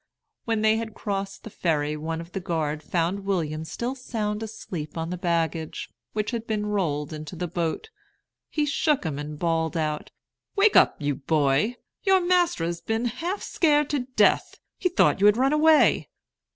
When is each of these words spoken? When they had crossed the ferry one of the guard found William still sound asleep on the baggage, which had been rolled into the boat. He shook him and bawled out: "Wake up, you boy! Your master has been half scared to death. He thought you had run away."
When 0.45 0.61
they 0.63 0.77
had 0.77 0.95
crossed 0.95 1.43
the 1.43 1.51
ferry 1.51 1.95
one 1.95 2.19
of 2.21 2.31
the 2.31 2.39
guard 2.39 2.81
found 2.81 3.19
William 3.19 3.63
still 3.63 3.93
sound 3.93 4.41
asleep 4.41 4.97
on 4.97 5.11
the 5.11 5.15
baggage, 5.17 5.91
which 6.13 6.31
had 6.31 6.47
been 6.47 6.65
rolled 6.65 7.13
into 7.13 7.35
the 7.35 7.47
boat. 7.47 7.91
He 8.49 8.65
shook 8.65 9.03
him 9.03 9.19
and 9.19 9.37
bawled 9.37 9.77
out: 9.77 10.09
"Wake 10.55 10.75
up, 10.75 10.99
you 10.99 11.13
boy! 11.13 11.75
Your 12.01 12.19
master 12.19 12.65
has 12.65 12.81
been 12.81 13.05
half 13.05 13.43
scared 13.43 13.91
to 13.91 14.07
death. 14.15 14.55
He 14.79 14.89
thought 14.89 15.19
you 15.19 15.27
had 15.27 15.37
run 15.37 15.53
away." 15.53 16.09